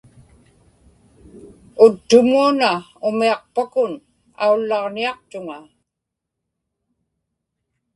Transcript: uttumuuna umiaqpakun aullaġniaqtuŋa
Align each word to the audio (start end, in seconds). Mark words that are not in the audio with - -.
uttumuuna 1.85 2.71
umiaqpakun 3.07 3.91
aullaġniaqtuŋa 4.43 5.59